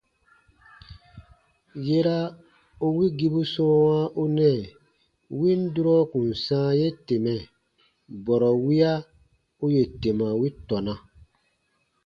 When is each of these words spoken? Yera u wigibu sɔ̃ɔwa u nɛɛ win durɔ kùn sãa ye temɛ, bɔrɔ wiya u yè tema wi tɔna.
Yera 1.87 2.17
u 2.85 2.87
wigibu 2.97 3.41
sɔ̃ɔwa 3.53 3.99
u 4.21 4.23
nɛɛ 4.35 4.61
win 5.39 5.61
durɔ 5.73 5.95
kùn 6.11 6.29
sãa 6.45 6.69
ye 6.79 6.87
temɛ, 7.07 7.33
bɔrɔ 8.25 8.49
wiya 8.63 8.91
u 9.63 9.65
yè 9.75 9.83
tema 10.01 10.27
wi 10.39 10.47
tɔna. 10.67 10.93